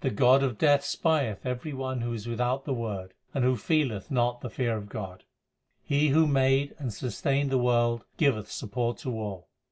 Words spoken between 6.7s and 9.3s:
and sustained the world giveth support to